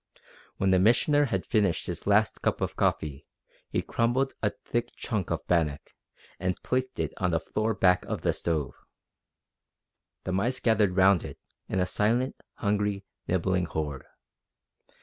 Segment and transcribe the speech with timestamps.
[0.57, 3.27] When the Missioner had finished his last cup of coffee
[3.69, 5.91] he crumbled a thick chunk of bannock
[6.39, 8.73] and placed it on the floor back of the stove.
[10.23, 11.37] The mice gathered round it
[11.69, 14.07] in a silent, hungry, nibbling horde.